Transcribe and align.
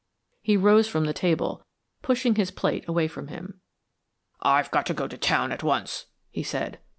He 0.41 0.57
rose 0.57 0.87
from 0.87 1.05
the 1.05 1.13
table, 1.13 1.63
pushing 2.01 2.33
his 2.33 2.49
plate 2.49 2.83
away 2.87 3.07
from 3.07 3.27
him. 3.27 3.61
"I've 4.41 4.71
got 4.71 4.87
to 4.87 4.95
go 4.95 5.07
to 5.07 5.15
town 5.15 5.51
at 5.51 5.61
once," 5.61 6.07
he 6.31 6.41
said. 6.41 6.79